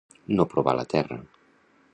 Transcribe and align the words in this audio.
No 0.39 0.47
provar 0.53 0.73
la 0.79 0.87
terra. 0.95 1.21